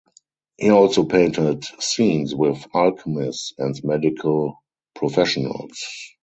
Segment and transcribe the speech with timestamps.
[0.57, 4.59] He also painted scenes with alchemists and medical
[4.95, 5.79] professionals.